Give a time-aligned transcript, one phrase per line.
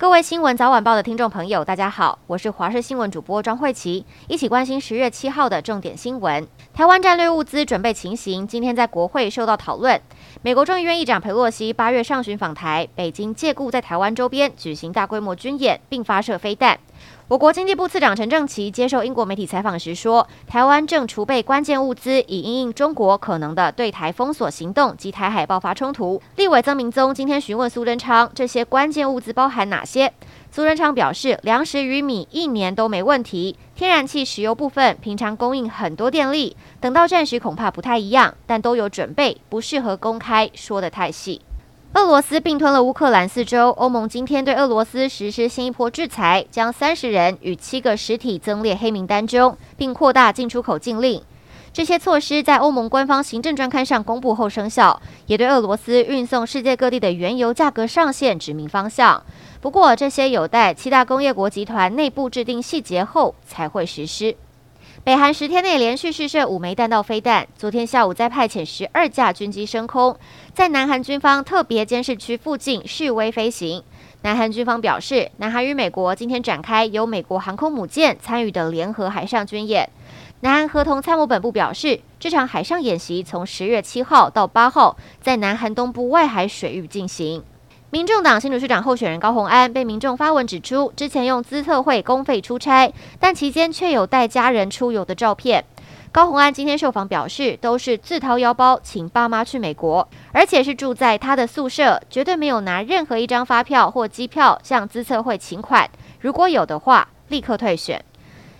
[0.00, 6.48] 各位新闻早晚报的听众朋友，大家好，我是华视新闻主播庄慧琪，一起关心十月七号的重点新闻。
[6.72, 10.00] 台湾战略物资准备情形今天在国会受到讨论。
[10.40, 16.80] 美国众议院议长佩洛西八月上旬访台，北京借故在台湾周边举行大规模军演，并发射飞弹。
[17.28, 26.20] 我国经济部次长陈正奇接受英国媒体采访时说，台湾正储备关键物资，以应应中国可能的对台封锁行动及台海爆发冲突。
[26.36, 30.12] 立委曾明宗今天询问苏贞昌，这些关键物资包含哪些？
[30.50, 41.40] 苏贞昌表示，粮食与米一年都没问题，天然气、石油部分平常供应很多电力，等到战时恐怕不太一样，但都有准备，不适合公开说得太细。
[41.92, 51.20] 俄罗斯并吞了乌克兰四州，欧盟今天对俄罗斯实施新一波制裁，将三十人与七个实体增列黑名单中，并扩大进出口禁令。
[51.72, 59.20] 这些措施在欧盟官方行政专刊上公布后生效，也对俄罗斯运送世界各地的原油价格上限指明方向。
[59.60, 64.36] 不过，这些有待七大工业国集团内部制定细节后才会实施。
[65.02, 70.14] 北韩十天内连续试射五枚弹道飞弹，昨天下午再派遣十二架军机升空，
[70.52, 73.82] 在南韩军方特别监视区附近示威飞行。
[74.22, 79.88] 南韩军方表示，南韩与美国今天展开由美国航空母舰参与的联合海上军演。
[80.40, 87.42] 南韩合同参谋本部表示，这场海上演习从十月七号到八号在南韩东部外海水域进行。
[87.92, 95.64] 民众党新竹市长候选人高虹安被民众发文指出，之前用资特会公费出差，但期间却有带家人出游的照片。
[96.12, 105.90] 高虹安今天受访表示，都是自掏腰包请爸妈去美国，而且是住在他的宿舍，绝对没有拿任何一张发票或机票向资策会请款。
[106.20, 108.04] 如果有的话，立刻退选。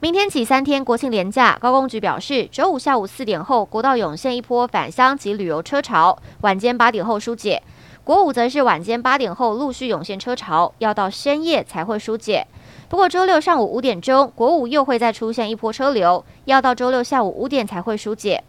[0.00, 7.62] 明天起三天国庆连假，高公局表示，周五下午四点后，国道涌现一波返乡及旅游车潮，晚间八点后疏解。
[8.04, 12.44] 国五则是晚间八点后陆续涌现车潮，要到深夜才会疏解。
[12.88, 18.42] 不过周六上午五点钟，国五又会再出现一波车流，要到周六下午五点才会疏解。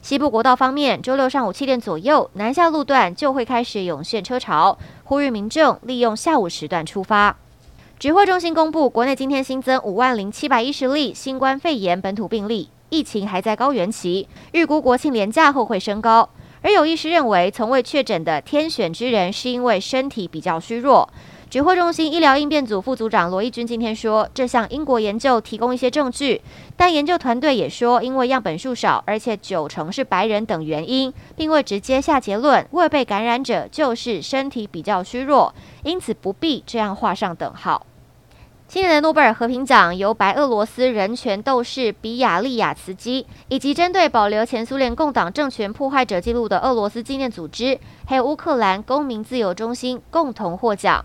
[0.00, 7.36] 西部国道方面，周六上午七点左右，南下路段就会开始涌现车潮，呼吁民众利用下午时段出发。
[7.98, 16.30] 指挥中心公布，国内今天新增五万零七百一十例新冠肺炎本土病例，疫情还在高原期，预估国庆连假后会升高。
[16.62, 21.08] 而有医师认为，从未确诊的天选之人是因为身体比较虚弱。
[21.48, 26.40] 指挥中心医疗应变组副组长罗义军今天说，这项英国研究提供一些证据，
[26.76, 37.84] 但研究团队也说，因为样本数少，而且九成是白人等原因，并未直接下结论，未被感染者就是身体比较虚弱，因此不必这样画上等号。
[38.72, 51.04] 今年的诺贝尔和平奖由白俄罗斯人权斗士比亚利亚茨基，以及针对保留前苏联共党政权破坏者记录的俄罗斯纪念组织，还有乌克兰公民自由中心共同获奖。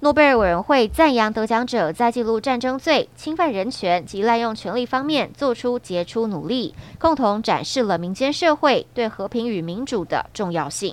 [0.00, 10.92] 诺贝尔委员会赞扬得奖者在记录战争罪、侵犯人权及滥用权力方面做出杰出努力，共同展示了民间社会对和平与民主的重要性。